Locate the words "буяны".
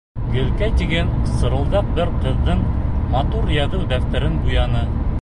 4.49-4.87